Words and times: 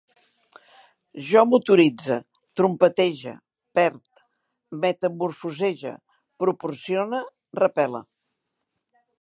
Jo 1.31 1.41
motoritze, 1.49 2.17
trompetege, 2.61 3.35
perd, 3.79 4.15
metamorfosege, 4.87 5.95
proporcione, 6.45 7.25
repele 7.65 8.07